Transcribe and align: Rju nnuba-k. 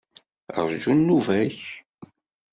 Rju 0.67 0.93
nnuba-k. 0.95 1.59